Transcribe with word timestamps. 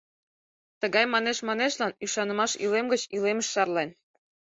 Тыгай 0.81 1.05
манеш-манешлан 1.13 1.91
ӱшанымаш 2.03 2.51
илем 2.63 2.85
гыч 2.93 3.01
илемыш 3.15 3.47
шарлен. 3.53 3.89